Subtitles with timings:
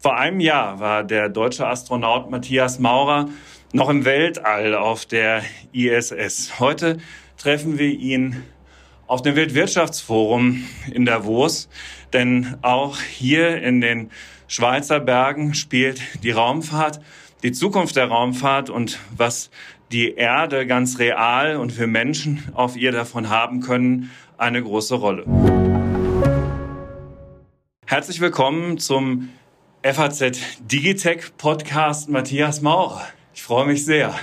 [0.00, 3.28] Vor einem Jahr war der deutsche Astronaut Matthias Maurer
[3.72, 6.60] noch im Weltall auf der ISS.
[6.60, 6.98] Heute
[7.36, 8.42] treffen wir ihn
[9.06, 11.68] auf dem Weltwirtschaftsforum in Davos,
[12.12, 14.10] denn auch hier in den
[14.48, 17.00] Schweizer Bergen spielt die Raumfahrt,
[17.42, 19.50] die Zukunft der Raumfahrt und was
[19.92, 25.24] die Erde ganz real und wir Menschen auf ihr davon haben können, eine große Rolle.
[27.90, 29.30] Herzlich willkommen zum
[29.82, 33.00] FAZ Digitech Podcast Matthias Maurer.
[33.34, 34.14] Ich freue mich sehr.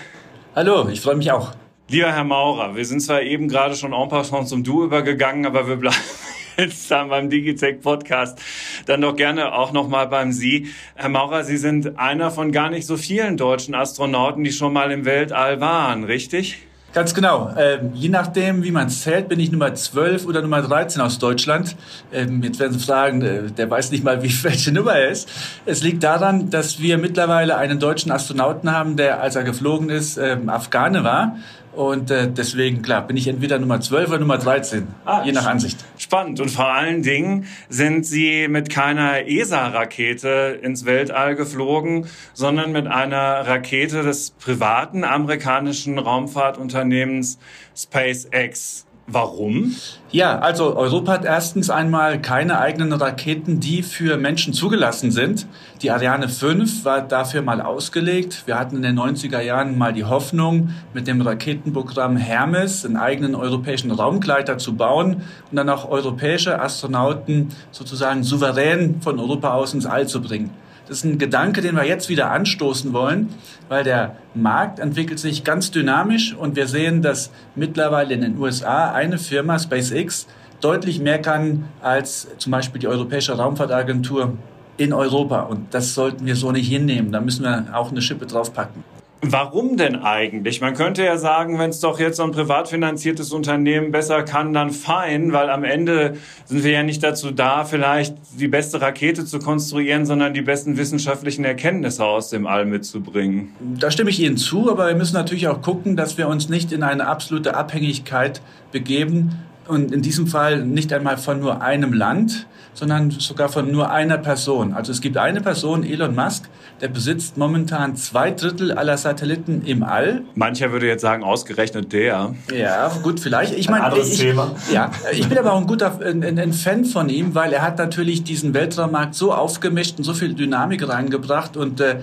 [0.53, 1.55] Hallo, ich freue mich auch.
[1.89, 5.67] Lieber Herr Maurer, wir sind zwar eben gerade schon en passant zum Du übergegangen, aber
[5.67, 5.97] wir bleiben
[6.57, 8.39] jetzt dann beim Digitech Podcast
[8.85, 10.67] dann doch gerne auch nochmal beim Sie.
[10.93, 14.91] Herr Maurer, Sie sind einer von gar nicht so vielen deutschen Astronauten, die schon mal
[14.91, 16.59] im Weltall waren, richtig?
[16.95, 17.54] Ganz genau.
[17.58, 21.76] Ähm, je nachdem, wie man zählt, bin ich Nummer 12 oder Nummer 13 aus Deutschland.
[22.13, 25.27] Ähm, jetzt werden Sie fragen, äh, der weiß nicht mal, wie, welche Nummer er ist.
[25.66, 30.15] Es liegt daran, dass wir mittlerweile einen deutschen Astronauten haben, der, als er geflogen ist,
[30.15, 31.35] ähm, Afghane war
[31.76, 35.46] und äh, deswegen, klar, bin ich entweder Nummer 12 oder Nummer 13, ah, je nach
[35.46, 35.77] Ansicht.
[36.05, 36.39] Spannend.
[36.39, 43.47] Und vor allen Dingen sind Sie mit keiner ESA-Rakete ins Weltall geflogen, sondern mit einer
[43.47, 47.39] Rakete des privaten amerikanischen Raumfahrtunternehmens
[47.75, 48.84] SpaceX.
[49.07, 49.75] Warum?
[50.09, 55.45] Ja, also Europa hat erstens einmal keine eigenen Raketen, die für Menschen zugelassen sind.
[55.84, 58.43] Die Ariane 5 war dafür mal ausgelegt.
[58.47, 63.35] Wir hatten in den 90er Jahren mal die Hoffnung, mit dem Raketenprogramm Hermes einen eigenen
[63.35, 69.85] europäischen Raumgleiter zu bauen und dann auch europäische Astronauten sozusagen souverän von Europa aus ins
[69.85, 70.50] All zu bringen.
[70.88, 73.33] Das ist ein Gedanke, den wir jetzt wieder anstoßen wollen,
[73.69, 78.91] weil der Markt entwickelt sich ganz dynamisch und wir sehen, dass mittlerweile in den USA
[78.91, 80.28] eine Firma, SpaceX,
[80.61, 84.33] deutlich mehr kann als zum Beispiel die Europäische Raumfahrtagentur
[84.78, 85.41] in Europa.
[85.41, 87.11] Und das sollten wir so nicht hinnehmen.
[87.11, 88.94] Da müssen wir auch eine Schippe draufpacken.
[89.31, 90.62] Warum denn eigentlich?
[90.62, 94.53] Man könnte ja sagen, wenn es doch jetzt so ein privat finanziertes Unternehmen besser kann,
[94.53, 96.16] dann fein, weil am Ende
[96.46, 100.78] sind wir ja nicht dazu da, vielleicht die beste Rakete zu konstruieren, sondern die besten
[100.78, 103.50] wissenschaftlichen Erkenntnisse aus dem All mitzubringen.
[103.59, 106.72] Da stimme ich Ihnen zu, aber wir müssen natürlich auch gucken, dass wir uns nicht
[106.72, 112.46] in eine absolute Abhängigkeit begeben und in diesem Fall nicht einmal von nur einem Land,
[112.75, 114.74] sondern sogar von nur einer Person.
[114.74, 116.44] Also es gibt eine Person, Elon Musk,
[116.81, 120.24] der besitzt momentan zwei Drittel aller Satelliten im All.
[120.36, 122.36] Mancher würde jetzt sagen, ausgerechnet der.
[122.53, 123.58] Ja, gut, vielleicht.
[123.58, 124.52] Ich meine, ich, Thema.
[124.72, 127.78] Ja, ich bin aber auch ein guter ein, ein Fan von ihm, weil er hat
[127.78, 131.96] natürlich diesen Weltraummarkt so aufgemischt und so viel Dynamik reingebracht und äh,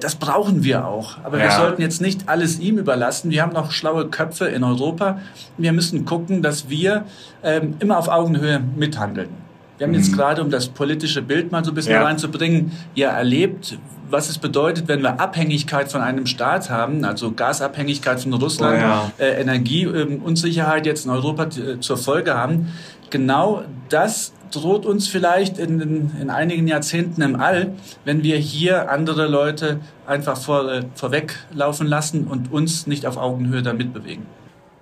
[0.00, 1.16] das brauchen wir auch.
[1.24, 1.44] Aber ja.
[1.44, 3.30] wir sollten jetzt nicht alles ihm überlassen.
[3.30, 5.20] Wir haben noch schlaue Köpfe in Europa.
[5.56, 7.06] Wir müssen gucken, dass wir
[7.42, 9.47] ähm, immer auf Augenhöhe mithandeln.
[9.78, 10.16] Wir haben jetzt mhm.
[10.16, 12.02] gerade, um das politische Bild mal so ein bisschen ja.
[12.02, 13.78] reinzubringen, ja erlebt,
[14.10, 18.80] was es bedeutet, wenn wir Abhängigkeit von einem Staat haben, also Gasabhängigkeit von Russland, oh
[18.80, 19.12] ja.
[19.18, 22.72] äh, Energieunsicherheit ähm, jetzt in Europa äh, zur Folge haben.
[23.10, 27.72] Genau das droht uns vielleicht in, in, in, einigen Jahrzehnten im All,
[28.04, 33.62] wenn wir hier andere Leute einfach vor, äh, vorweglaufen lassen und uns nicht auf Augenhöhe
[33.62, 34.26] da mitbewegen.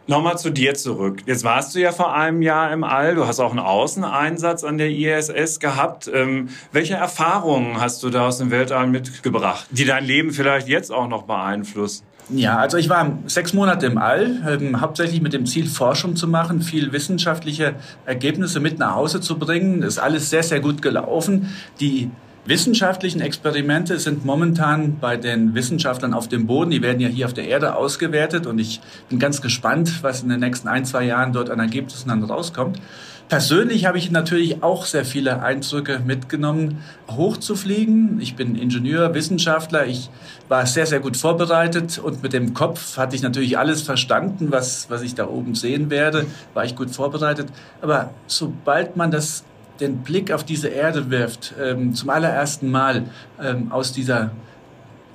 [0.09, 1.23] Nochmal zu dir zurück.
[1.27, 3.17] Jetzt warst du ja vor einem Jahr im All.
[3.17, 6.09] Du hast auch einen Außeneinsatz an der ISS gehabt.
[6.13, 10.93] Ähm, welche Erfahrungen hast du da aus dem Weltall mitgebracht, die dein Leben vielleicht jetzt
[10.93, 12.05] auch noch beeinflussen?
[12.29, 16.29] Ja, also ich war sechs Monate im All, ähm, hauptsächlich mit dem Ziel, Forschung zu
[16.29, 17.75] machen, viel wissenschaftliche
[18.05, 19.81] Ergebnisse mit nach Hause zu bringen.
[19.81, 21.57] Das ist alles sehr, sehr gut gelaufen.
[21.81, 22.11] Die
[22.47, 26.71] wissenschaftlichen Experimente sind momentan bei den Wissenschaftlern auf dem Boden.
[26.71, 30.29] Die werden ja hier auf der Erde ausgewertet und ich bin ganz gespannt, was in
[30.29, 32.81] den nächsten ein, zwei Jahren dort an Ergebnissen dann rauskommt.
[33.29, 38.21] Persönlich habe ich natürlich auch sehr viele Eindrücke mitgenommen, hochzufliegen.
[38.21, 39.85] Ich bin Ingenieur, Wissenschaftler.
[39.85, 40.11] Ich
[40.49, 44.89] war sehr, sehr gut vorbereitet und mit dem Kopf hatte ich natürlich alles verstanden, was,
[44.91, 46.27] was ich da oben sehen werde.
[46.55, 47.49] War ich gut vorbereitet.
[47.83, 49.43] Aber sobald man das
[49.81, 53.05] den Blick auf diese Erde wirft, ähm, zum allerersten Mal
[53.41, 54.31] ähm, aus dieser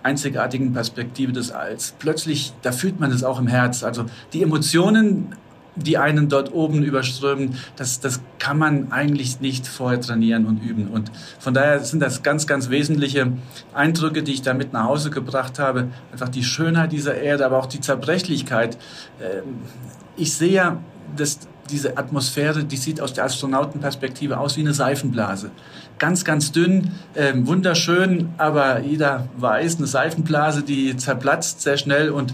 [0.03, 1.95] einzigartigen Perspektive des Alls.
[1.99, 3.83] Plötzlich, da fühlt man es auch im Herz.
[3.83, 5.35] Also die Emotionen,
[5.75, 10.87] die einen dort oben überströmen, das, das kann man eigentlich nicht vorher trainieren und üben.
[10.87, 13.31] Und von daher sind das ganz, ganz wesentliche
[13.73, 15.89] Eindrücke, die ich da mit nach Hause gebracht habe.
[16.11, 18.77] Einfach die Schönheit dieser Erde, aber auch die Zerbrechlichkeit.
[19.21, 19.59] Ähm,
[20.17, 20.77] ich sehe ja,
[21.15, 21.39] dass
[21.71, 25.51] diese Atmosphäre, die sieht aus der Astronautenperspektive aus wie eine Seifenblase.
[25.97, 32.33] Ganz, ganz dünn, äh, wunderschön, aber jeder weiß, eine Seifenblase, die zerplatzt sehr schnell und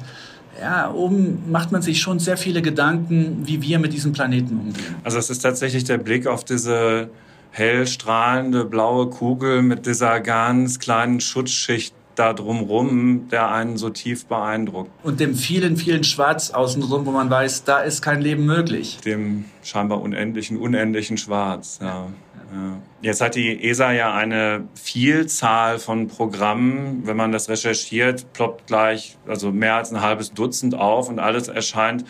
[0.60, 4.96] ja, oben macht man sich schon sehr viele Gedanken, wie wir mit diesem Planeten umgehen.
[5.04, 7.10] Also es ist tatsächlich der Blick auf diese
[7.52, 14.26] hell strahlende blaue Kugel mit dieser ganz kleinen Schutzschicht da drumrum, der einen so tief
[14.26, 14.92] beeindruckt.
[15.04, 19.00] Und dem vielen, vielen Schwarz außenrum, wo man weiß, da ist kein Leben möglich.
[19.06, 22.08] Dem scheinbar unendlichen, unendlichen Schwarz, ja.
[22.54, 22.78] Ja.
[23.02, 27.02] Jetzt hat die ESA ja eine Vielzahl von Programmen.
[27.06, 31.50] Wenn man das recherchiert, ploppt gleich also mehr als ein halbes Dutzend auf und alles
[31.50, 32.06] erscheint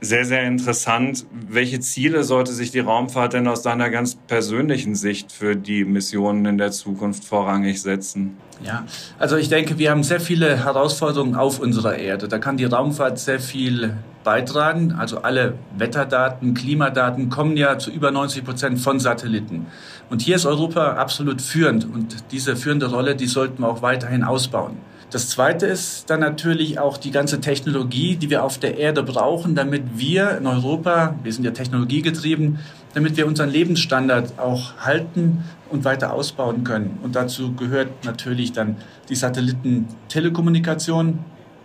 [0.00, 1.26] sehr, sehr interessant.
[1.32, 6.44] Welche Ziele sollte sich die Raumfahrt denn aus deiner ganz persönlichen Sicht für die Missionen
[6.46, 8.36] in der Zukunft vorrangig setzen?
[8.62, 8.84] Ja,
[9.18, 12.28] also ich denke, wir haben sehr viele Herausforderungen auf unserer Erde.
[12.28, 14.92] Da kann die Raumfahrt sehr viel beitragen.
[14.92, 19.66] Also alle Wetterdaten, Klimadaten kommen ja zu über 90 Prozent von Satelliten.
[20.10, 21.84] Und hier ist Europa absolut führend.
[21.84, 24.76] Und diese führende Rolle, die sollten wir auch weiterhin ausbauen.
[25.10, 29.54] Das Zweite ist dann natürlich auch die ganze Technologie, die wir auf der Erde brauchen,
[29.54, 32.58] damit wir in Europa, wir sind ja technologiegetrieben,
[32.92, 36.98] damit wir unseren Lebensstandard auch halten und weiter ausbauen können.
[37.02, 38.76] Und dazu gehört natürlich dann
[39.08, 41.20] die Satellitentelekommunikation,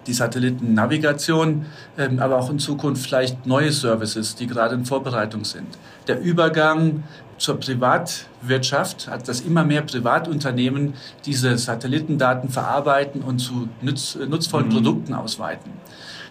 [0.08, 1.66] die Satellitennavigation,
[1.98, 5.68] ähm, aber auch in Zukunft vielleicht neue Services, die gerade in Vorbereitung sind.
[6.08, 7.04] Der Übergang
[7.38, 10.94] zur Privatwirtschaft, also dass immer mehr Privatunternehmen
[11.26, 14.74] diese Satellitendaten verarbeiten und zu nutz, nutzvollen mhm.
[14.74, 15.72] Produkten ausweiten.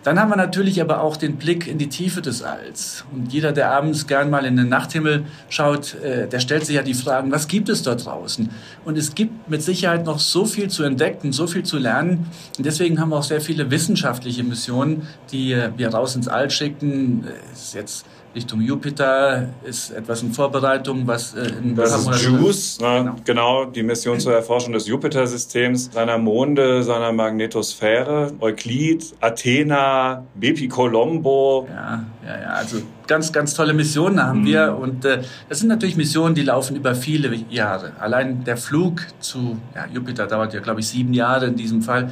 [0.03, 3.05] Dann haben wir natürlich aber auch den Blick in die Tiefe des Alls.
[3.13, 6.83] Und jeder, der abends gern mal in den Nachthimmel schaut, äh, der stellt sich ja
[6.83, 8.51] die Fragen, was gibt es dort draußen?
[8.85, 12.27] Und es gibt mit Sicherheit noch so viel zu entdecken, so viel zu lernen.
[12.59, 16.51] Und deswegen haben wir auch sehr viele wissenschaftliche Missionen, die äh, wir raus ins All
[16.51, 17.25] schicken.
[17.25, 22.81] Äh, ist jetzt Richtung Jupiter ist etwas in Vorbereitung, was äh, in Das ist JUICE,
[22.81, 22.87] ne?
[22.87, 23.17] genau.
[23.25, 23.65] genau.
[23.67, 31.69] die Mission zur Erforschung des Jupiter-Systems, seiner Monde, seiner Magnetosphäre, Euklid, Athena, Bepi Colombo.
[31.69, 34.47] Ja, ja, ja, also ganz, ganz tolle Missionen haben mhm.
[34.47, 37.93] wir und äh, das sind natürlich Missionen, die laufen über viele Jahre.
[37.99, 42.11] Allein der Flug zu ja, Jupiter dauert ja, glaube ich, sieben Jahre in diesem Fall.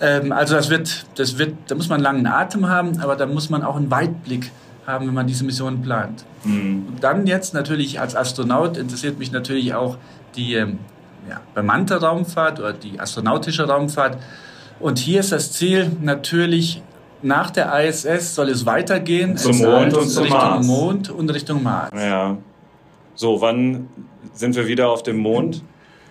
[0.00, 3.26] Ähm, also das wird, das wird, da muss man einen langen Atem haben, aber da
[3.26, 4.50] muss man auch einen Weitblick
[4.86, 6.24] haben, wenn man diese Mission plant.
[6.44, 6.86] Mhm.
[6.88, 9.96] Und dann jetzt natürlich als Astronaut interessiert mich natürlich auch
[10.36, 10.78] die ähm,
[11.28, 14.18] ja, bemannte Raumfahrt oder die astronautische Raumfahrt.
[14.78, 16.82] Und hier ist das Ziel natürlich
[17.22, 20.66] nach der ISS soll es weitergehen zum Mond und zum Richtung Mars.
[20.66, 21.90] Mond und Richtung Mars.
[21.94, 22.38] Ja.
[23.14, 23.88] So, wann
[24.32, 25.62] sind wir wieder auf dem Mond?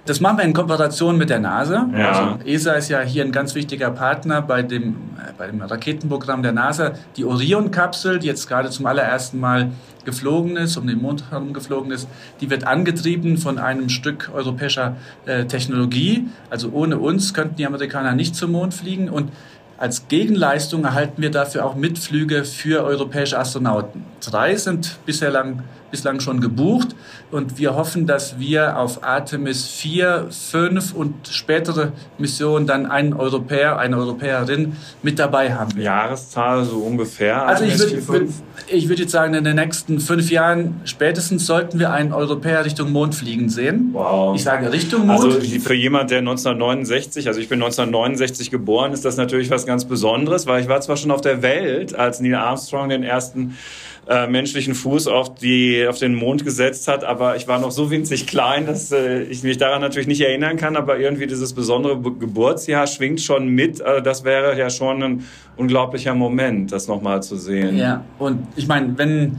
[0.10, 1.88] Das machen wir in Kooperation mit der NASA.
[1.96, 2.10] Ja.
[2.10, 6.42] Also ESA ist ja hier ein ganz wichtiger Partner bei dem, äh, bei dem Raketenprogramm
[6.42, 6.94] der NASA.
[7.16, 9.70] Die Orion-Kapsel, die jetzt gerade zum allerersten Mal
[10.06, 12.10] geflogen ist, um den Mond herum geflogen ist,
[12.42, 14.96] die wird angetrieben von einem Stück europäischer
[15.28, 16.28] äh, Technologie.
[16.50, 19.32] Also ohne uns könnten die Amerikaner nicht zum Mond fliegen und
[19.78, 24.04] als Gegenleistung erhalten wir dafür auch Mitflüge für europäische Astronauten.
[24.22, 26.96] Drei sind bisher lang bislang schon gebucht
[27.32, 33.78] und wir hoffen, dass wir auf Artemis 4, 5 und spätere Missionen dann einen Europäer,
[33.78, 35.80] eine Europäerin mit dabei haben.
[35.80, 37.46] Jahreszahl so ungefähr?
[37.46, 38.30] Also ich würde würd,
[38.68, 42.92] ich würd jetzt sagen, in den nächsten fünf Jahren spätestens sollten wir einen Europäer Richtung
[42.92, 43.90] Mond fliegen sehen.
[43.94, 44.36] Wow.
[44.36, 45.24] Ich sage Richtung Mond.
[45.24, 49.86] Also für jemand, der 1969, also ich bin 1969 geboren, ist das natürlich was ganz
[49.86, 53.58] Besonderes, weil ich war zwar schon auf der Welt, als Neil Armstrong den ersten
[54.10, 57.04] äh, menschlichen Fuß auf, die, auf den Mond gesetzt hat.
[57.04, 60.58] Aber ich war noch so winzig klein, dass äh, ich mich daran natürlich nicht erinnern
[60.58, 60.76] kann.
[60.76, 63.82] Aber irgendwie dieses besondere Be Geburtsjahr schwingt schon mit.
[63.82, 65.24] Also das wäre ja schon ein
[65.58, 67.78] unglaublicher Moment, das nochmal zu sehen.
[67.78, 69.38] Ja, und ich meine, wenn...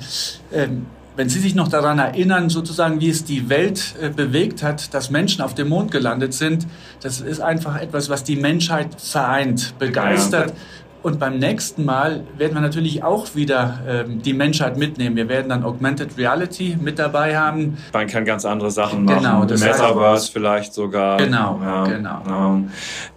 [0.53, 0.87] Ähm
[1.17, 5.11] wenn Sie sich noch daran erinnern, sozusagen, wie es die Welt äh, bewegt hat, dass
[5.11, 6.67] Menschen auf dem Mond gelandet sind,
[7.03, 10.51] das ist einfach etwas, was die Menschheit vereint, begeistert.
[10.51, 10.57] Ja.
[11.03, 15.17] Und beim nächsten Mal werden wir natürlich auch wieder ähm, die Menschheit mitnehmen.
[15.17, 17.79] Wir werden dann Augmented Reality mit dabei haben.
[17.93, 19.19] Man kann ganz andere Sachen machen.
[19.19, 21.17] Genau, das Metaverse heißt, vielleicht sogar.
[21.17, 22.23] Genau, ja, genau.
[22.27, 22.63] Ja,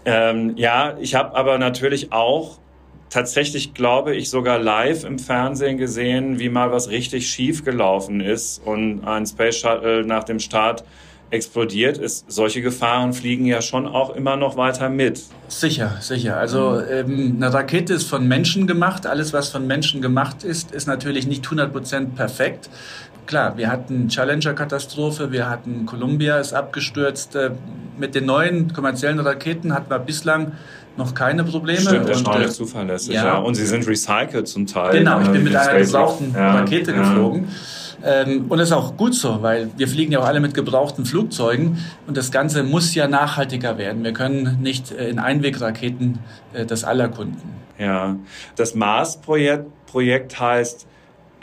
[0.06, 2.58] ähm, ja ich habe aber natürlich auch
[3.10, 8.66] tatsächlich, glaube ich, sogar live im Fernsehen gesehen, wie mal was richtig schief gelaufen ist
[8.66, 10.84] und ein Space Shuttle nach dem Start
[11.34, 15.24] explodiert ist, solche Gefahren fliegen ja schon auch immer noch weiter mit.
[15.48, 16.38] Sicher, sicher.
[16.38, 19.08] Also ähm, eine Rakete ist von Menschen gemacht.
[19.08, 22.70] Alles, was von Menschen gemacht ist, ist natürlich nicht 100% perfekt.
[23.26, 27.36] Klar, wir hatten Challenger-Katastrophe, wir hatten Columbia ist abgestürzt.
[27.36, 27.52] Äh,
[27.98, 30.54] mit den neuen kommerziellen Raketen hatten wir bislang
[30.98, 31.82] noch keine Probleme.
[31.82, 33.26] Stimmt, erstaunlich äh, zuverlässig, ja.
[33.26, 33.38] ja.
[33.38, 35.00] Und sie sind recycelt zum Teil.
[35.00, 36.98] Genau, ich bin mit einer gebrauchten ja, Rakete ja.
[36.98, 37.48] geflogen.
[38.04, 41.06] Ähm, und das ist auch gut so, weil wir fliegen ja auch alle mit gebrauchten
[41.06, 44.04] Flugzeugen und das Ganze muss ja nachhaltiger werden.
[44.04, 46.20] Wir können nicht äh, in Einwegraketen
[46.52, 47.54] äh, das allerkunden.
[47.80, 48.18] Ja,
[48.56, 50.88] das Mars-Projekt Projekt heißt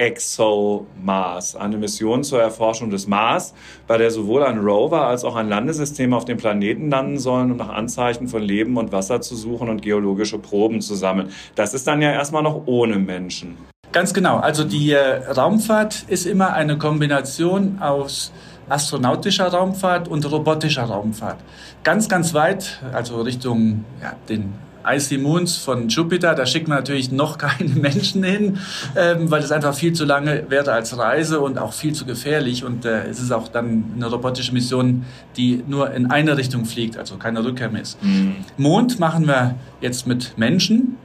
[0.01, 3.53] ExoMars, eine Mission zur Erforschung des Mars,
[3.87, 7.59] bei der sowohl ein Rover als auch ein Landesystem auf dem Planeten landen sollen, um
[7.59, 11.31] nach Anzeichen von Leben und Wasser zu suchen und geologische Proben zu sammeln.
[11.55, 13.59] Das ist dann ja erstmal noch ohne Menschen.
[13.93, 14.39] Ganz genau.
[14.39, 18.33] Also die äh, Raumfahrt ist immer eine Kombination aus
[18.71, 21.41] astronautischer Raumfahrt und robotischer Raumfahrt.
[21.83, 24.55] Ganz, ganz weit, also Richtung ja, den
[24.87, 28.59] Icy Moons von Jupiter, da schickt man natürlich noch keine Menschen hin,
[28.97, 32.65] ähm, weil es einfach viel zu lange wäre als Reise und auch viel zu gefährlich.
[32.65, 35.05] Und äh, es ist auch dann eine robotische Mission,
[35.37, 38.03] die nur in eine Richtung fliegt, also keine Rückkehr mehr ist.
[38.03, 38.37] Mhm.
[38.57, 40.97] Mond machen wir jetzt mit Menschen.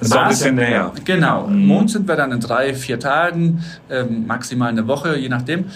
[0.00, 0.92] Ist ein bisschen näher.
[1.04, 1.48] Genau.
[1.48, 1.66] Mhm.
[1.66, 5.66] Mond sind wir dann in drei, vier Tagen, ähm, maximal eine Woche, je nachdem.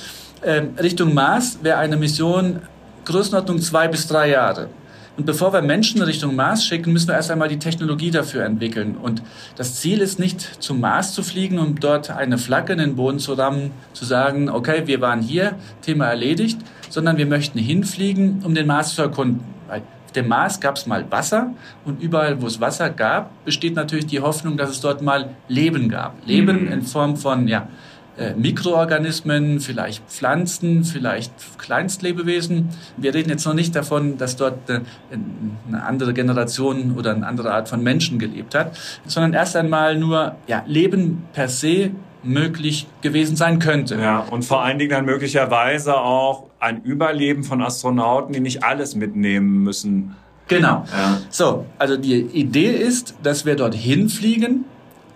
[0.45, 2.61] Ähm, Richtung Mars wäre eine Mission
[3.05, 4.69] Größenordnung zwei bis drei Jahre.
[5.17, 8.97] Und bevor wir Menschen Richtung Mars schicken, müssen wir erst einmal die Technologie dafür entwickeln.
[8.97, 9.23] Und
[9.57, 13.19] das Ziel ist nicht, zum Mars zu fliegen, um dort eine Flagge in den Boden
[13.19, 18.55] zu rammen, zu sagen, okay, wir waren hier, Thema erledigt, sondern wir möchten hinfliegen, um
[18.55, 19.41] den Mars zu erkunden.
[19.69, 21.53] Weil auf dem Mars gab es mal Wasser
[21.85, 25.91] und überall, wo es Wasser gab, besteht natürlich die Hoffnung, dass es dort mal Leben
[25.91, 26.27] gab.
[26.27, 26.73] Leben mhm.
[26.73, 27.69] in Form von, ja,
[28.23, 32.69] äh, Mikroorganismen, vielleicht Pflanzen, vielleicht Kleinstlebewesen.
[32.97, 34.81] Wir reden jetzt noch nicht davon, dass dort äh,
[35.69, 40.37] eine andere Generation oder eine andere Art von Menschen gelebt hat, sondern erst einmal nur
[40.47, 41.91] ja, Leben per se
[42.23, 43.97] möglich gewesen sein könnte.
[43.97, 48.95] Ja, und vor allen Dingen dann möglicherweise auch ein Überleben von Astronauten, die nicht alles
[48.95, 50.15] mitnehmen müssen.
[50.49, 50.85] Genau.
[50.93, 51.19] Ja.
[51.31, 54.65] So, also die Idee ist, dass wir dorthin fliegen,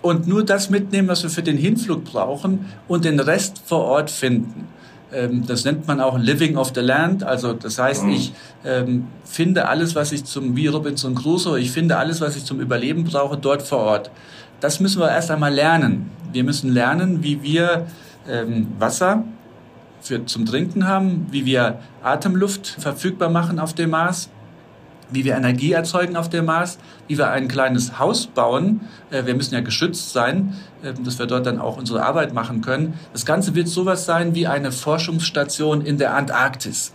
[0.06, 4.08] und nur das mitnehmen, was wir für den Hinflug brauchen und den Rest vor Ort
[4.08, 4.68] finden.
[5.12, 7.24] Ähm, das nennt man auch Living of the Land.
[7.24, 8.10] Also das heißt, mhm.
[8.10, 8.32] ich
[8.64, 12.60] ähm, finde alles, was ich zum, wie Robinson Crusoe, ich finde alles, was ich zum
[12.60, 14.10] Überleben brauche, dort vor Ort.
[14.60, 16.10] Das müssen wir erst einmal lernen.
[16.32, 17.86] Wir müssen lernen, wie wir
[18.28, 19.24] ähm, Wasser
[20.00, 24.30] für, zum Trinken haben, wie wir Atemluft verfügbar machen auf dem Mars,
[25.10, 28.80] wie wir Energie erzeugen auf dem Mars, wie wir ein kleines Haus bauen.
[29.10, 32.60] Äh, wir müssen ja geschützt sein, äh, dass wir dort dann auch unsere Arbeit machen
[32.60, 32.94] können.
[33.12, 36.92] Das Ganze wird sowas sein wie eine Forschungsstation in der Antarktis.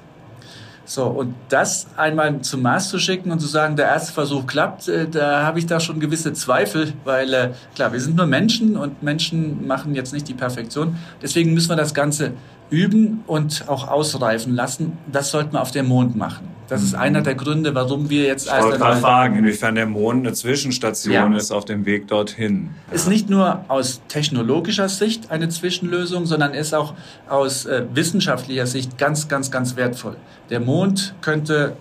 [0.83, 4.89] So, und das einmal zum Mars zu schicken und zu sagen, der erste Versuch klappt,
[4.89, 9.01] äh, da habe ich da schon gewisse Zweifel, weil klar, wir sind nur Menschen und
[9.01, 10.97] Menschen machen jetzt nicht die Perfektion.
[11.21, 12.33] Deswegen müssen wir das Ganze
[12.71, 14.97] üben und auch ausreifen lassen.
[15.11, 16.47] Das sollten wir auf dem Mond machen.
[16.71, 20.25] Das ist einer der Gründe, warum wir jetzt ich wollte gerade fragen, inwiefern der Mond
[20.25, 21.37] eine Zwischenstation ja.
[21.37, 22.69] ist auf dem Weg dorthin.
[22.91, 26.93] Ist nicht nur aus technologischer Sicht eine Zwischenlösung, sondern ist auch
[27.27, 30.15] aus äh, wissenschaftlicher Sicht ganz, ganz, ganz wertvoll.
[30.49, 31.75] Der Mond könnte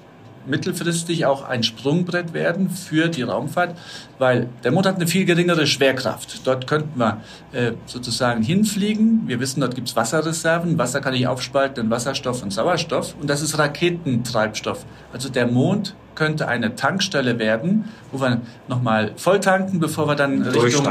[0.47, 3.76] mittelfristig auch ein Sprungbrett werden für die Raumfahrt,
[4.18, 6.47] weil der Mond hat eine viel geringere Schwerkraft.
[6.47, 7.20] Dort könnten wir
[7.52, 9.23] äh, sozusagen hinfliegen.
[9.26, 10.78] Wir wissen, dort gibt es Wasserreserven.
[10.78, 14.85] Wasser kann ich aufspalten in Wasserstoff und Sauerstoff und das ist Raketentreibstoff.
[15.12, 20.42] Also der Mond könnte eine Tankstelle werden, wo wir nochmal voll tanken, bevor wir dann
[20.42, 20.86] Richtung,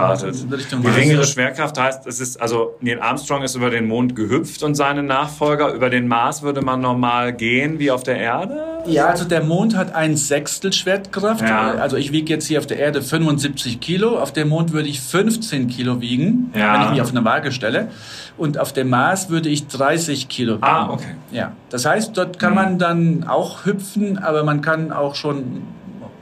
[0.51, 4.73] Richtung Geringere Schwerkraft heißt, es ist, also Neil Armstrong ist über den Mond gehüpft und
[4.73, 8.69] seine Nachfolger, über den Mars würde man normal gehen wie auf der Erde?
[8.87, 11.41] Ja, also der Mond hat ein Sechstel Schwerkraft.
[11.41, 11.73] Ja.
[11.73, 14.99] Also ich wiege jetzt hier auf der Erde 75 Kilo, auf dem Mond würde ich
[14.99, 16.73] 15 Kilo wiegen, ja.
[16.73, 17.89] wenn ich mich auf eine Waage stelle.
[18.37, 20.63] Und auf dem Mars würde ich 30 Kilo wiegen.
[20.63, 21.15] Ah, okay.
[21.31, 22.55] Ja, das heißt, dort kann mhm.
[22.55, 25.63] man dann auch hüpfen, aber man kann auch schon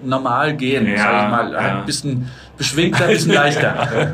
[0.04, 1.52] normal gehen, ja, sag ich mal.
[1.52, 1.80] Ja.
[1.80, 4.14] Ein bisschen beschwingter, ein bisschen leichter.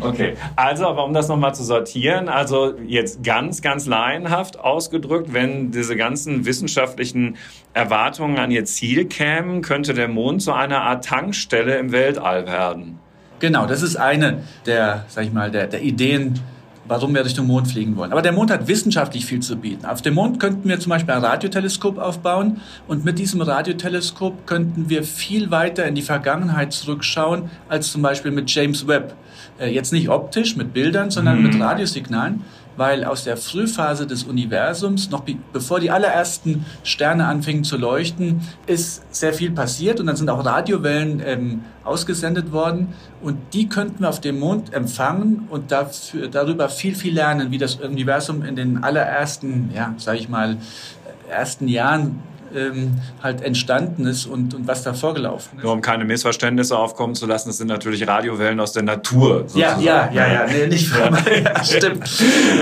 [0.00, 5.70] okay, also aber um das nochmal zu sortieren, also jetzt ganz, ganz laienhaft ausgedrückt, wenn
[5.70, 7.36] diese ganzen wissenschaftlichen
[7.74, 12.98] Erwartungen an ihr Ziel kämen, könnte der Mond zu einer Art Tankstelle im Weltall werden.
[13.40, 16.40] Genau, das ist eine der, sag ich mal, der, der Ideen,
[16.88, 18.12] warum wir Richtung Mond fliegen wollen.
[18.12, 19.84] Aber der Mond hat wissenschaftlich viel zu bieten.
[19.84, 24.88] Auf dem Mond könnten wir zum Beispiel ein Radioteleskop aufbauen und mit diesem Radioteleskop könnten
[24.88, 29.14] wir viel weiter in die Vergangenheit zurückschauen als zum Beispiel mit James Webb.
[29.58, 31.48] Äh, jetzt nicht optisch mit Bildern, sondern mhm.
[31.48, 32.44] mit Radiosignalen
[32.78, 39.02] weil aus der Frühphase des Universums, noch bevor die allerersten Sterne anfingen zu leuchten, ist
[39.14, 44.08] sehr viel passiert und dann sind auch Radiowellen ähm, ausgesendet worden und die könnten wir
[44.08, 48.84] auf dem Mond empfangen und dafür, darüber viel, viel lernen, wie das Universum in den
[48.84, 50.56] allerersten, ja, sage ich mal,
[51.28, 52.20] ersten Jahren
[52.54, 55.64] ähm, halt entstanden ist und, und was da vorgelaufen ist.
[55.64, 59.44] Nur um keine Missverständnisse aufkommen zu lassen, das sind natürlich Radiowellen aus der Natur.
[59.46, 59.82] Sozusagen.
[59.82, 61.10] Ja, ja, ja, ja, nee, nicht ja.
[61.10, 62.08] ja, stimmt.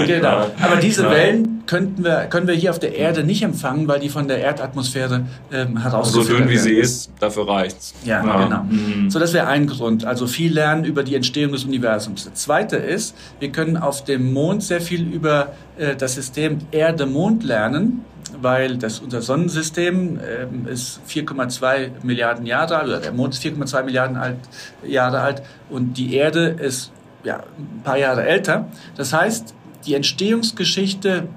[0.06, 0.50] genau.
[0.60, 1.10] Aber diese ja.
[1.10, 4.38] Wellen könnten wir, können wir hier auf der Erde nicht empfangen, weil die von der
[4.38, 7.94] Erdatmosphäre ähm, herausgefiltert So dünn wie sie ist, dafür reicht's.
[8.04, 8.44] Ja, ja.
[8.44, 8.62] genau.
[8.64, 9.10] Mhm.
[9.10, 10.04] So, das wäre ein Grund.
[10.04, 12.24] Also viel lernen über die Entstehung des Universums.
[12.24, 17.44] Das zweite ist, wir können auf dem Mond sehr viel über äh, das System Erde-Mond
[17.44, 18.04] lernen
[18.40, 23.84] weil das, unser Sonnensystem äh, ist 4,2 Milliarden Jahre alt, oder der Mond ist 4,2
[23.84, 24.36] Milliarden alt,
[24.84, 26.92] Jahre alt und die Erde ist
[27.24, 28.68] ja, ein paar Jahre älter.
[28.96, 29.54] Das heißt,
[29.86, 31.28] die Entstehungsgeschichte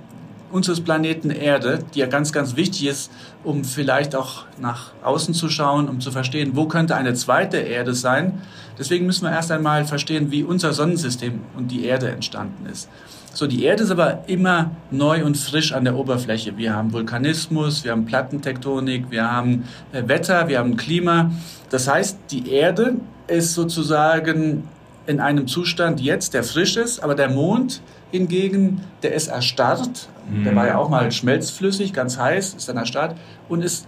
[0.52, 3.12] unseres Planeten Erde, die ja ganz, ganz wichtig ist,
[3.44, 7.94] um vielleicht auch nach außen zu schauen, um zu verstehen, wo könnte eine zweite Erde
[7.94, 8.42] sein.
[8.78, 12.90] Deswegen müssen wir erst einmal verstehen, wie unser Sonnensystem und die Erde entstanden ist.
[13.34, 16.58] So, die Erde ist aber immer neu und frisch an der Oberfläche.
[16.58, 21.32] Wir haben Vulkanismus, wir haben Plattentektonik, wir haben äh, Wetter, wir haben Klima.
[21.70, 22.96] Das heißt, die Erde
[23.28, 24.64] ist sozusagen
[25.10, 30.08] in einem Zustand jetzt, der frisch ist, aber der Mond hingegen, der ist erstarrt.
[30.30, 30.44] Mhm.
[30.44, 33.18] Der war ja auch mal schmelzflüssig, ganz heiß, ist dann erstarrt
[33.50, 33.88] und ist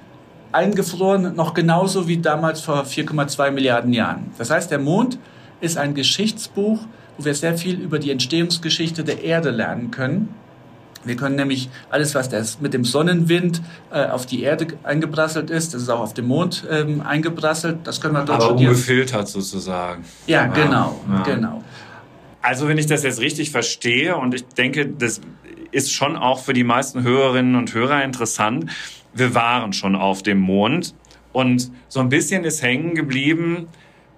[0.51, 4.31] eingefroren, noch genauso wie damals vor 4,2 Milliarden Jahren.
[4.39, 5.19] Das heißt, der Mond
[5.61, 6.79] ist ein Geschichtsbuch,
[7.17, 10.33] wo wir sehr viel über die Entstehungsgeschichte der Erde lernen können.
[11.03, 15.73] Wir können nämlich alles, was das mit dem Sonnenwind äh, auf die Erde eingeprasselt ist,
[15.73, 18.71] das ist auch auf dem Mond ähm, eingeprasselt, das können wir dort Aber studieren.
[18.71, 20.05] ungefiltert sozusagen.
[20.27, 21.23] Ja, ja genau, ja.
[21.23, 21.63] genau.
[22.41, 25.21] Also wenn ich das jetzt richtig verstehe und ich denke, das
[25.71, 28.71] ist schon auch für die meisten Hörerinnen und Hörer interessant,
[29.13, 30.95] wir waren schon auf dem Mond
[31.33, 33.67] und so ein bisschen ist hängen geblieben,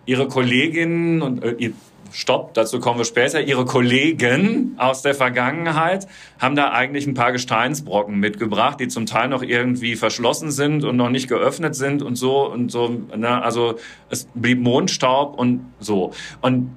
[0.06, 1.72] Ihre Kolleginnen und äh,
[2.14, 3.42] Stopp, dazu kommen wir später.
[3.42, 6.08] Ihre Kollegen aus der Vergangenheit
[6.40, 10.96] haben da eigentlich ein paar Gesteinsbrocken mitgebracht, die zum Teil noch irgendwie verschlossen sind und
[10.96, 12.90] noch nicht geöffnet sind und so und so.
[13.18, 13.42] Ne?
[13.42, 13.80] Also
[14.12, 16.12] es blieb Mondstaub und so.
[16.42, 16.76] Und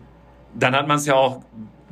[0.54, 1.42] dann hat man es ja auch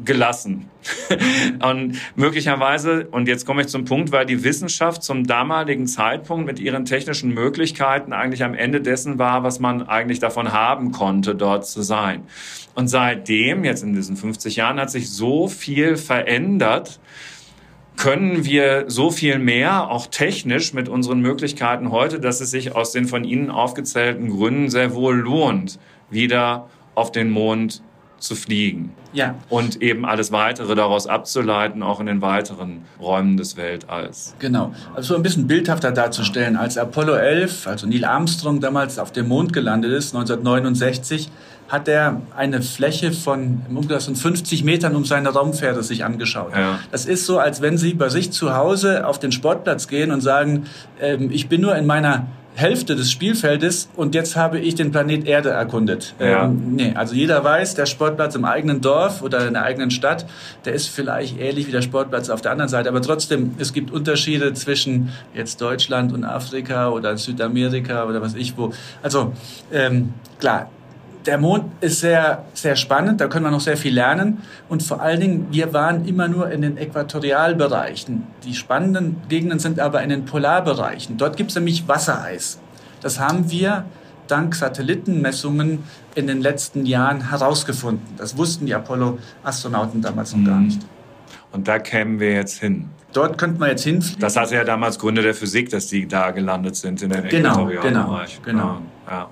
[0.03, 0.69] gelassen.
[1.63, 6.59] und möglicherweise, und jetzt komme ich zum Punkt, weil die Wissenschaft zum damaligen Zeitpunkt mit
[6.59, 11.67] ihren technischen Möglichkeiten eigentlich am Ende dessen war, was man eigentlich davon haben konnte, dort
[11.67, 12.25] zu sein.
[12.75, 16.99] Und seitdem, jetzt in diesen 50 Jahren, hat sich so viel verändert,
[17.97, 22.91] können wir so viel mehr, auch technisch mit unseren Möglichkeiten heute, dass es sich aus
[22.91, 25.79] den von Ihnen aufgezählten Gründen sehr wohl lohnt,
[26.11, 27.83] wieder auf den Mond
[28.25, 28.93] zu fliegen.
[29.13, 29.37] Ja.
[29.49, 34.35] Und eben alles weitere daraus abzuleiten, auch in den weiteren Räumen des Weltalls.
[34.39, 34.75] Genau.
[34.95, 39.29] Also so ein bisschen bildhafter darzustellen, als Apollo 11, also Neil Armstrong damals auf dem
[39.29, 41.31] Mond gelandet ist, 1969,
[41.69, 46.53] hat er eine Fläche von im Umkreis von 50 Metern um seine Raumfähre sich angeschaut.
[46.55, 46.79] Ja.
[46.91, 50.21] Das ist so, als wenn Sie bei sich zu Hause auf den Sportplatz gehen und
[50.21, 50.67] sagen,
[51.01, 55.27] ähm, ich bin nur in meiner Hälfte des Spielfeldes und jetzt habe ich den Planet
[55.27, 56.15] Erde erkundet.
[56.19, 56.45] Ja.
[56.45, 60.27] Ähm, nee, also jeder weiß, der Sportplatz im eigenen Dorf oder in der eigenen Stadt,
[60.65, 63.91] der ist vielleicht ähnlich wie der Sportplatz auf der anderen Seite, aber trotzdem, es gibt
[63.91, 68.73] Unterschiede zwischen jetzt Deutschland und Afrika oder Südamerika oder was ich wo.
[69.03, 69.33] Also
[69.73, 70.71] ähm, klar,
[71.27, 74.43] der Mond ist sehr, sehr spannend, da können wir noch sehr viel lernen.
[74.69, 78.25] Und vor allen Dingen, wir waren immer nur in den Äquatorialbereichen.
[78.45, 81.17] Die spannenden Gegenden sind aber in den Polarbereichen.
[81.17, 82.61] Dort gibt es nämlich Wassereis.
[83.01, 83.85] Das haben wir
[84.27, 85.85] dank Satellitenmessungen
[86.15, 88.07] in den letzten Jahren herausgefunden.
[88.17, 90.47] Das wussten die Apollo-Astronauten damals noch mhm.
[90.47, 90.81] gar nicht.
[91.53, 92.91] Und da kämen wir jetzt hin.
[93.13, 94.21] Dort könnten wir jetzt hinfliegen.
[94.21, 97.67] Das hatte ja damals Gründe der Physik, dass die da gelandet sind in den genau,
[97.67, 98.65] genau, genau.
[98.75, 98.83] Ja,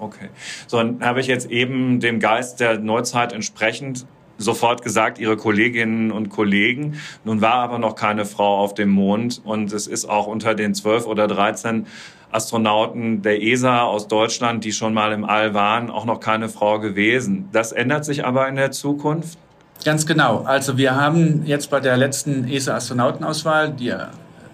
[0.00, 0.28] okay.
[0.66, 4.06] So, dann habe ich jetzt eben dem Geist der Neuzeit entsprechend
[4.38, 7.00] sofort gesagt, ihre Kolleginnen und Kollegen.
[7.24, 10.74] Nun war aber noch keine Frau auf dem Mond und es ist auch unter den
[10.74, 11.86] zwölf oder dreizehn
[12.30, 16.80] Astronauten der ESA aus Deutschland, die schon mal im All waren, auch noch keine Frau
[16.80, 17.48] gewesen.
[17.52, 19.38] Das ändert sich aber in der Zukunft?
[19.84, 20.42] Ganz genau.
[20.44, 23.92] Also wir haben jetzt bei der letzten ESA-Astronautenauswahl, die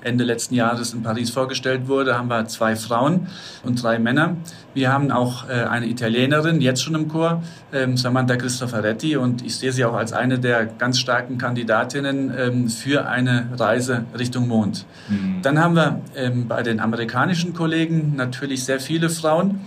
[0.03, 3.27] Ende letzten Jahres in Paris vorgestellt wurde, haben wir zwei Frauen
[3.65, 4.37] und drei Männer.
[4.75, 9.57] Wir haben auch äh, eine Italienerin, jetzt schon im Chor, ähm, Samantha Cristoforetti, und ich
[9.57, 14.87] sehe sie auch als eine der ganz starken Kandidatinnen ähm, für eine Reise Richtung Mond.
[15.09, 15.43] Mhm.
[15.43, 19.61] Dann haben wir ähm, bei den amerikanischen Kollegen natürlich sehr viele Frauen.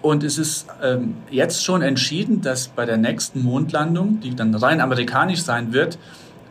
[0.00, 4.82] Und es ist ähm, jetzt schon entschieden, dass bei der nächsten Mondlandung, die dann rein
[4.82, 5.98] amerikanisch sein wird,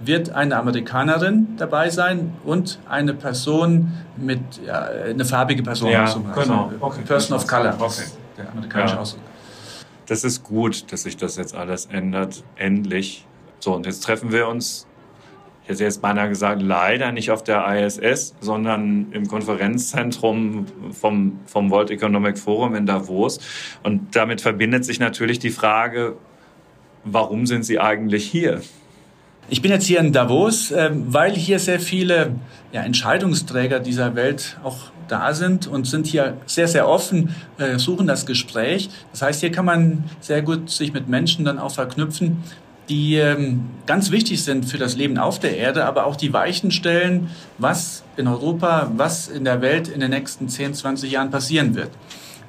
[0.06, 5.92] wird eine Amerikanerin dabei sein und eine Person mit, ja, eine farbige Person.
[5.92, 6.72] Ja, also genau.
[6.80, 7.02] Okay.
[7.06, 7.76] Person of Color.
[7.80, 8.04] Okay.
[8.38, 9.02] Der amerikanische ja.
[9.02, 9.24] Ausdruck.
[10.08, 12.44] Das ist gut, dass sich das jetzt alles ändert.
[12.56, 13.26] Endlich.
[13.60, 14.86] So, und jetzt treffen wir uns
[15.64, 21.72] ich hätte jetzt beinahe gesagt, leider nicht auf der ISS, sondern im Konferenzzentrum vom, vom
[21.72, 23.40] World Economic Forum in Davos.
[23.82, 26.18] Und damit verbindet sich natürlich die Frage,
[27.06, 28.62] warum sind Sie eigentlich hier?
[29.50, 32.36] Ich bin jetzt hier in Davos, ähm, weil hier sehr viele
[32.72, 34.78] ja, Entscheidungsträger dieser Welt auch
[35.08, 38.90] da sind und sind hier sehr, sehr offen, äh, suchen das Gespräch.
[39.12, 42.42] Das heißt, hier kann man sehr gut sich mit Menschen dann auch verknüpfen,
[42.90, 46.72] die ähm, ganz wichtig sind für das Leben auf der Erde, aber auch die Weichen
[46.72, 51.76] stellen, was in Europa, was in der Welt in den nächsten 10, 20 Jahren passieren
[51.76, 51.92] wird.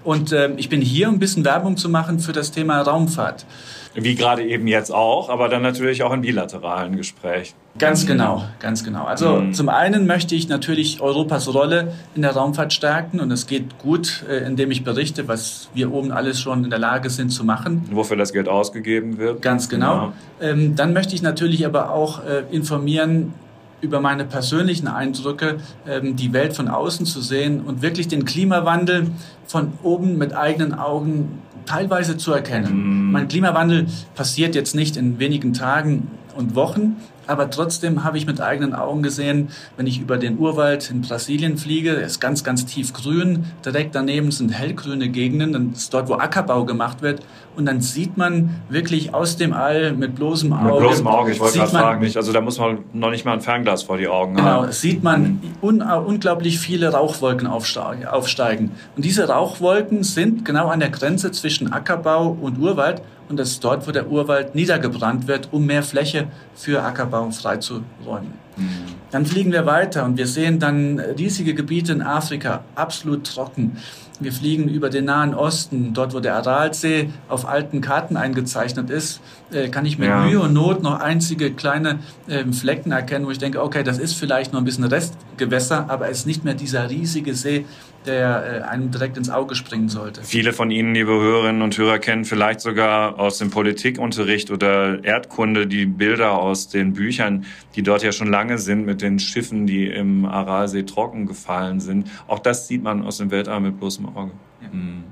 [0.05, 3.47] Und äh, ich bin hier, um ein bisschen Werbung zu machen für das Thema Raumfahrt.
[3.95, 7.55] Wie gerade eben jetzt auch, aber dann natürlich auch in bilateralen Gesprächen.
[7.79, 9.05] Ganz genau, ganz genau.
[9.05, 9.53] Also mhm.
[9.53, 14.25] zum einen möchte ich natürlich Europas Rolle in der Raumfahrt stärken und es geht gut,
[14.29, 17.89] äh, indem ich berichte, was wir oben alles schon in der Lage sind zu machen.
[17.91, 19.43] Wofür das Geld ausgegeben wird.
[19.43, 20.13] Ganz genau.
[20.41, 20.51] Ja.
[20.51, 23.33] Ähm, dann möchte ich natürlich aber auch äh, informieren,
[23.81, 29.09] über meine persönlichen Eindrücke, ähm, die Welt von außen zu sehen und wirklich den Klimawandel
[29.47, 33.09] von oben mit eigenen Augen teilweise zu erkennen.
[33.09, 33.13] Mm.
[33.13, 38.41] Mein Klimawandel passiert jetzt nicht in wenigen Tagen und Wochen, aber trotzdem habe ich mit
[38.41, 42.93] eigenen Augen gesehen, wenn ich über den Urwald in Brasilien fliege, ist ganz, ganz tief
[42.93, 47.23] grün, direkt daneben sind hellgrüne Gegenden, dann ist dort, wo Ackerbau gemacht wird
[47.57, 50.73] und dann sieht man wirklich aus dem All mit bloßem Auge.
[50.73, 53.33] Mit bloßem Auge, ich wollte gerade fragen, nicht, also da muss man noch nicht mal
[53.33, 54.61] ein Fernglas vor die Augen genau, haben.
[54.63, 58.73] Genau, sieht man un unglaublich viele Rauchwolken aufsteigen.
[58.97, 63.65] Und diese Rauchwolken sind genau an der Grenze zwischen Ackerbau und Urwald und das ist
[63.65, 68.33] dort, wo der Urwald niedergebrannt wird, um mehr Fläche für Ackerbau freizuräumen.
[68.57, 68.69] Mhm.
[69.11, 73.77] Dann fliegen wir weiter und wir sehen dann riesige Gebiete in Afrika, absolut trocken.
[74.21, 79.21] Wir fliegen über den Nahen Osten, dort wo der Aralsee auf alten Karten eingezeichnet ist,
[79.53, 80.25] äh, kann ich mit ja.
[80.25, 84.15] Mühe und Not noch einzige kleine äh, Flecken erkennen, wo ich denke, okay, das ist
[84.15, 87.67] vielleicht noch ein bisschen Restgewässer, aber es ist nicht mehr dieser riesige See,
[88.07, 90.23] der äh, einem direkt ins Auge springen sollte.
[90.23, 95.67] Viele von Ihnen, liebe Hörerinnen und Hörer, kennen vielleicht sogar aus dem Politikunterricht oder Erdkunde
[95.67, 97.45] die Bilder aus den Büchern,
[97.77, 102.11] die dort ja schon lange sind mit den Schiffen, die im Aralsee trocken gefallen sind.
[102.27, 104.33] Auch das sieht man aus dem Weltall mit bloßem Auge.
[104.62, 104.73] Ja.
[104.73, 105.05] Hm.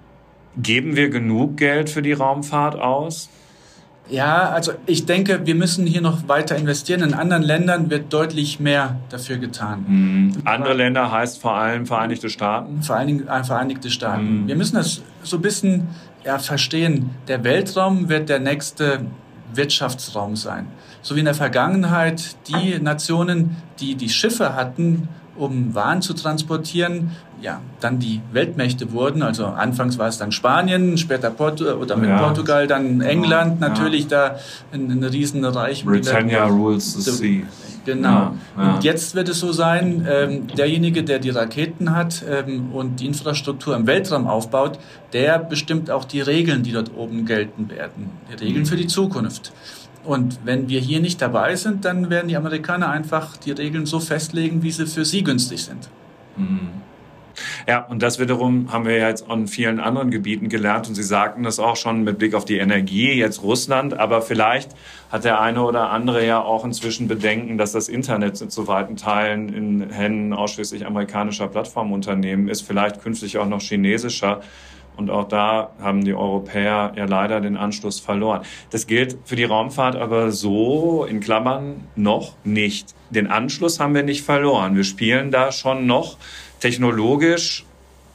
[0.56, 3.30] Geben wir genug Geld für die Raumfahrt aus?
[4.12, 7.00] Ja, also ich denke, wir müssen hier noch weiter investieren.
[7.00, 9.86] In anderen Ländern wird deutlich mehr dafür getan.
[9.88, 10.32] Mhm.
[10.44, 12.82] Andere Länder heißt vor allem Vereinigte Staaten?
[12.82, 14.42] Vor allen Dingen äh, Vereinigte Staaten.
[14.42, 14.48] Mhm.
[14.48, 15.88] Wir müssen das so ein bisschen
[16.24, 17.10] ja, verstehen.
[17.26, 19.06] Der Weltraum wird der nächste
[19.54, 20.66] Wirtschaftsraum sein.
[21.00, 27.12] So wie in der Vergangenheit die Nationen, die die Schiffe hatten, um Waren zu transportieren,
[27.42, 29.22] ja, dann die Weltmächte wurden.
[29.22, 32.18] Also anfangs war es dann Spanien, später Porto oder mit ja.
[32.18, 33.68] Portugal dann England ja.
[33.68, 34.36] natürlich da
[34.72, 35.84] ein, ein Riesenreich.
[35.84, 37.42] Britannia rules the sea.
[37.84, 38.34] Genau.
[38.56, 38.74] Ja.
[38.74, 43.06] Und jetzt wird es so sein, ähm, derjenige, der die Raketen hat ähm, und die
[43.06, 44.78] Infrastruktur im Weltraum aufbaut,
[45.12, 48.10] der bestimmt auch die Regeln, die dort oben gelten werden.
[48.30, 48.66] Die Regeln mhm.
[48.66, 49.52] für die Zukunft.
[50.04, 53.98] Und wenn wir hier nicht dabei sind, dann werden die Amerikaner einfach die Regeln so
[53.98, 55.88] festlegen, wie sie für sie günstig sind.
[56.36, 56.68] Mhm.
[57.68, 61.42] Ja, und das wiederum haben wir jetzt an vielen anderen Gebieten gelernt und Sie sagten
[61.42, 64.70] das auch schon mit Blick auf die Energie, jetzt Russland, aber vielleicht
[65.10, 69.52] hat der eine oder andere ja auch inzwischen Bedenken, dass das Internet zu weiten Teilen
[69.52, 74.40] in Händen ausschließlich amerikanischer Plattformunternehmen ist, vielleicht künftig auch noch chinesischer.
[74.96, 78.42] Und auch da haben die Europäer ja leider den Anschluss verloren.
[78.70, 82.94] Das gilt für die Raumfahrt aber so in Klammern noch nicht.
[83.10, 84.76] Den Anschluss haben wir nicht verloren.
[84.76, 86.18] Wir spielen da schon noch
[86.62, 87.64] technologisch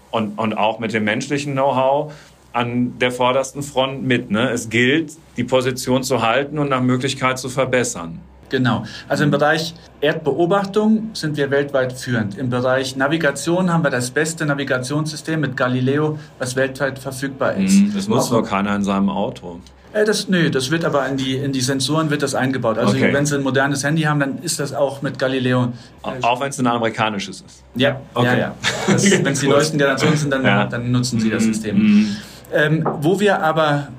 [0.10, 2.14] und, und auch mit dem menschlichen Know-how
[2.54, 4.32] an der vordersten Front mit.
[4.32, 4.50] Ne?
[4.50, 8.20] Es gilt, die Position zu halten und nach Möglichkeit zu verbessern.
[8.50, 8.86] Genau.
[9.10, 12.38] Also im Bereich Erdbeobachtung sind wir weltweit führend.
[12.38, 17.74] Im Bereich Navigation haben wir das beste Navigationssystem mit Galileo, was weltweit verfügbar ist.
[17.74, 17.92] Mhm.
[17.94, 19.60] Das nutzt nur keiner in seinem Auto.
[19.98, 22.78] Äh, das, nö, das wird aber in die, in die Sensoren wird das eingebaut.
[22.78, 23.14] Also okay.
[23.14, 25.74] wenn Sie ein modernes Handy haben, dann ist das auch mit Galileo.
[26.02, 27.64] Auch wenn es ein amerikanisches ist?
[27.76, 28.26] Ja, okay.
[28.26, 28.56] ja, ja.
[28.88, 30.66] wenn es die neuesten Generationen sind, dann, ja.
[30.66, 31.54] dann nutzen Sie das mhm.
[31.54, 31.78] System.
[31.78, 32.16] Mhm.
[32.54, 33.90] Ähm, wo wir aber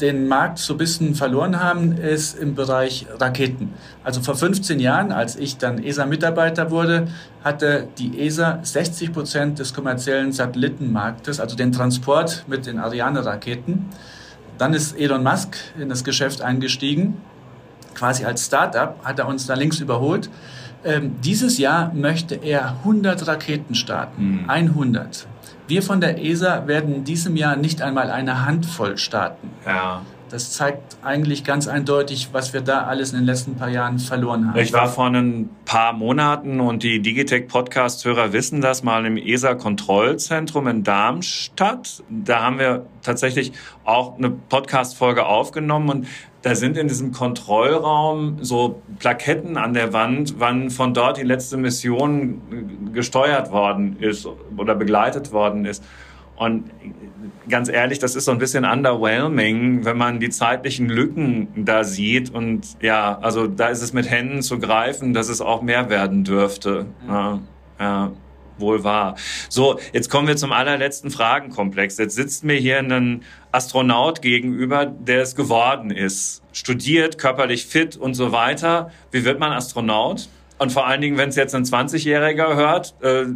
[0.00, 3.74] den Markt so ein bisschen verloren haben, ist im Bereich Raketen.
[4.04, 7.08] Also vor 15 Jahren, als ich dann ESA-Mitarbeiter wurde,
[7.44, 13.86] hatte die ESA 60 Prozent des kommerziellen Satellitenmarktes, also den Transport mit den Ariane-Raketen.
[14.58, 17.20] Dann ist Elon Musk in das Geschäft eingestiegen.
[17.94, 20.30] Quasi als Startup hat er uns da links überholt.
[20.84, 24.42] Ähm, dieses Jahr möchte er 100 Raketen starten.
[24.42, 24.50] Mhm.
[24.50, 25.26] 100.
[25.66, 29.50] Wir von der ESA werden in diesem Jahr nicht einmal eine Handvoll starten.
[29.66, 30.02] Ja.
[30.36, 34.48] Das zeigt eigentlich ganz eindeutig, was wir da alles in den letzten paar Jahren verloren
[34.48, 34.58] haben.
[34.58, 40.68] Ich war vor ein paar Monaten und die Digitech Podcast-Hörer wissen das mal im ESA-Kontrollzentrum
[40.68, 42.04] in Darmstadt.
[42.10, 43.52] Da haben wir tatsächlich
[43.84, 46.06] auch eine Podcast-Folge aufgenommen und
[46.42, 51.56] da sind in diesem Kontrollraum so Plaketten an der Wand, wann von dort die letzte
[51.56, 55.82] Mission gesteuert worden ist oder begleitet worden ist.
[56.36, 56.70] Und
[57.48, 62.30] ganz ehrlich, das ist so ein bisschen underwhelming, wenn man die zeitlichen Lücken da sieht.
[62.30, 66.24] Und ja, also da ist es mit Händen zu greifen, dass es auch mehr werden
[66.24, 66.86] dürfte.
[67.08, 67.40] Ja,
[67.80, 68.12] ja
[68.58, 69.16] wohl wahr.
[69.48, 71.98] So, jetzt kommen wir zum allerletzten Fragenkomplex.
[71.98, 73.22] Jetzt sitzt mir hier ein
[73.52, 76.42] Astronaut gegenüber, der es geworden ist.
[76.52, 78.90] Studiert, körperlich fit und so weiter.
[79.10, 80.28] Wie wird man Astronaut?
[80.58, 83.26] Und vor allen Dingen, wenn es jetzt ein 20-Jähriger hört, äh,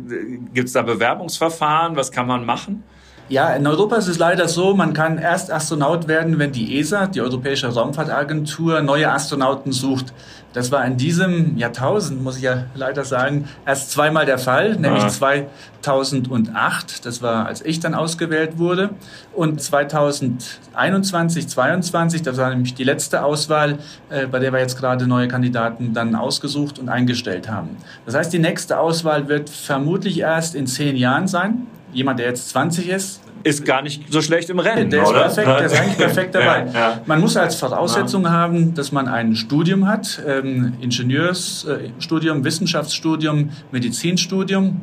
[0.55, 1.97] gibt es da Bewerbungsverfahren?
[1.97, 2.83] Was kann man machen?
[3.31, 7.07] Ja, in Europa ist es leider so, man kann erst Astronaut werden, wenn die ESA,
[7.07, 10.07] die Europäische Raumfahrtagentur, neue Astronauten sucht.
[10.53, 15.05] Das war in diesem Jahrtausend, muss ich ja leider sagen, erst zweimal der Fall, nämlich
[15.05, 15.09] ja.
[15.09, 18.91] 2008, das war, als ich dann ausgewählt wurde,
[19.33, 25.07] und 2021, 22, das war nämlich die letzte Auswahl, äh, bei der wir jetzt gerade
[25.07, 27.77] neue Kandidaten dann ausgesucht und eingestellt haben.
[28.07, 32.51] Das heißt, die nächste Auswahl wird vermutlich erst in zehn Jahren sein jemand, der jetzt
[32.51, 35.21] 20 ist, ist gar nicht so schlecht im Rennen, der ist oder?
[35.23, 36.67] Perfekt, der ist eigentlich perfekt dabei.
[36.67, 37.01] Ja, ja.
[37.07, 38.31] Man muss als Voraussetzung ja.
[38.31, 44.83] haben, dass man ein Studium hat, ähm, Ingenieursstudium, Wissenschaftsstudium, Medizinstudium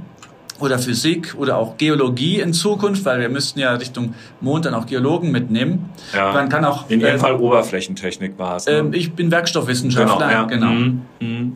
[0.60, 4.88] oder Physik oder auch Geologie in Zukunft, weil wir müssten ja Richtung Mond dann auch
[4.88, 5.89] Geologen mitnehmen.
[6.13, 8.65] Man kann auch in jedem äh, Fall Oberflächentechnik war es.
[8.65, 8.89] Ne?
[8.91, 10.48] Äh, ich bin Werkstoffwissenschaftler, genau.
[10.48, 10.72] genau.
[10.72, 11.02] Mhm.
[11.20, 11.56] Mhm.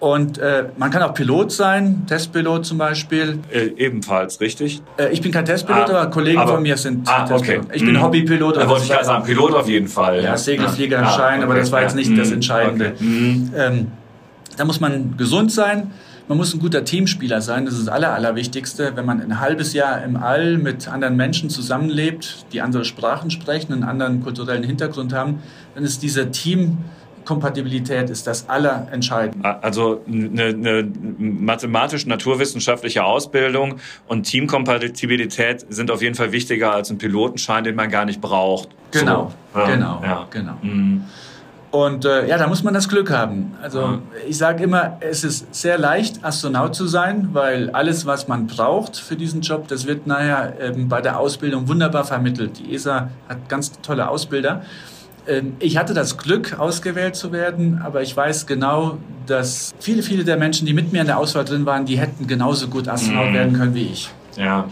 [0.00, 3.38] Und äh, man kann auch Pilot sein, Testpilot zum Beispiel.
[3.52, 4.80] Äh, ebenfalls, richtig?
[4.96, 7.60] Äh, ich bin kein Testpilot, ah, aber Kollegen aber, von mir sind ah, okay.
[7.72, 8.02] Ich bin mhm.
[8.02, 8.56] Hobbypilot.
[8.56, 10.24] Da wollte ich gerade sagen, Pilot auf jeden Fall.
[10.24, 11.44] Ja, Segelfliegerschein, ah, okay.
[11.44, 12.16] aber das war jetzt nicht mhm.
[12.16, 12.94] das Entscheidende.
[12.96, 13.04] Okay.
[13.04, 13.52] Mhm.
[13.54, 13.86] Ähm,
[14.56, 15.90] da muss man gesund sein.
[16.28, 18.92] Man muss ein guter Teamspieler sein, das ist das Aller, Allerwichtigste.
[18.94, 23.72] Wenn man ein halbes Jahr im All mit anderen Menschen zusammenlebt, die andere Sprachen sprechen,
[23.72, 25.40] einen anderen kulturellen Hintergrund haben,
[25.74, 26.78] dann ist dieser Team
[27.30, 29.62] Kompatibilität ist das Allerentscheidende.
[29.62, 33.76] Also eine, eine mathematisch-naturwissenschaftliche Ausbildung
[34.08, 38.70] und Teamkompatibilität sind auf jeden Fall wichtiger als ein Pilotenschein, den man gar nicht braucht.
[38.90, 39.60] Genau, so.
[39.64, 40.26] genau, ja.
[40.28, 40.54] genau.
[40.60, 41.04] Mhm.
[41.70, 43.54] Und äh, ja, da muss man das Glück haben.
[43.62, 44.02] Also mhm.
[44.28, 48.96] ich sage immer, es ist sehr leicht, Astronaut zu sein, weil alles, was man braucht
[48.96, 52.58] für diesen Job, das wird nachher ähm, bei der Ausbildung wunderbar vermittelt.
[52.58, 54.62] Die ESA hat ganz tolle Ausbilder.
[55.26, 60.24] Ähm, ich hatte das Glück, ausgewählt zu werden, aber ich weiß genau, dass viele, viele
[60.24, 63.30] der Menschen, die mit mir in der Auswahl drin waren, die hätten genauso gut Astronaut
[63.30, 63.34] mhm.
[63.34, 64.10] werden können wie ich.
[64.36, 64.68] Ja,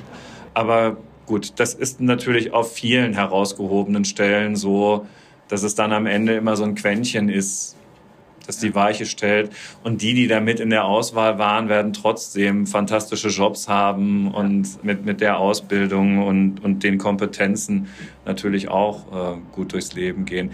[0.55, 5.07] aber gut, das ist natürlich auf vielen herausgehobenen Stellen so,
[5.49, 7.77] dass es dann am Ende immer so ein Quäntchen ist,
[8.49, 9.51] das die Weiche stellt.
[9.85, 14.83] Und die, die da mit in der Auswahl waren, werden trotzdem fantastische Jobs haben und
[14.83, 17.89] mit, mit der Ausbildung und, und den Kompetenzen
[18.25, 20.51] natürlich auch äh, gut durchs Leben gehen.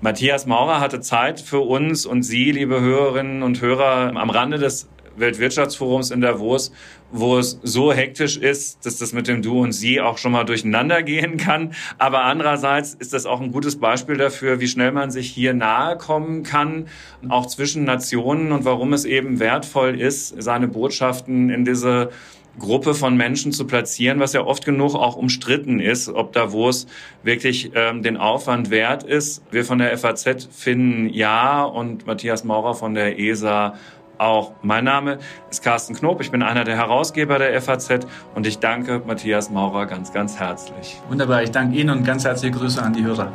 [0.00, 4.88] Matthias Maurer hatte Zeit für uns und Sie, liebe Hörerinnen und Hörer, am Rande des
[5.18, 6.72] Weltwirtschaftsforums in Davos,
[7.10, 10.44] wo es so hektisch ist, dass das mit dem Du und Sie auch schon mal
[10.44, 11.72] durcheinander gehen kann.
[11.98, 15.96] Aber andererseits ist das auch ein gutes Beispiel dafür, wie schnell man sich hier nahe
[15.96, 16.86] kommen kann,
[17.28, 22.10] auch zwischen Nationen und warum es eben wertvoll ist, seine Botschaften in diese
[22.58, 26.86] Gruppe von Menschen zu platzieren, was ja oft genug auch umstritten ist, ob Davos
[27.22, 29.42] wirklich ähm, den Aufwand wert ist.
[29.50, 33.74] Wir von der FAZ finden ja und Matthias Maurer von der ESA
[34.18, 34.52] auch.
[34.62, 35.18] Mein Name
[35.50, 39.86] ist Carsten Knob, ich bin einer der Herausgeber der FAZ und ich danke Matthias Maurer
[39.86, 41.00] ganz, ganz herzlich.
[41.08, 43.32] Wunderbar, ich danke Ihnen und ganz herzliche Grüße an die Hörer.